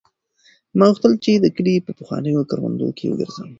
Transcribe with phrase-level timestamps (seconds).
[0.77, 3.47] ما غوښتل چې د کلي په پخوانیو کروندو کې وګرځم.